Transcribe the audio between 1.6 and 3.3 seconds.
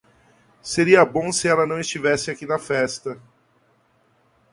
não estivesse aqui na festa!